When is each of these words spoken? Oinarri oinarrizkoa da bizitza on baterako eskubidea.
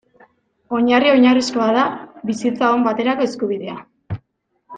Oinarri 0.77 1.11
oinarrizkoa 1.17 1.67
da 1.75 1.83
bizitza 2.31 2.73
on 2.79 2.87
baterako 2.89 3.29
eskubidea. 3.31 3.79